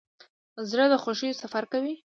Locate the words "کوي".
1.71-1.93